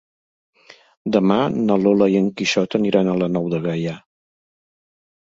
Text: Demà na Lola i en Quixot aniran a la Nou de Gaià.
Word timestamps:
Demà 1.15 1.35
na 1.57 1.75
Lola 1.81 2.07
i 2.13 2.17
en 2.21 2.29
Quixot 2.39 2.77
aniran 2.79 3.11
a 3.11 3.13
la 3.23 3.27
Nou 3.35 3.45
de 3.55 3.59
Gaià. 3.67 3.93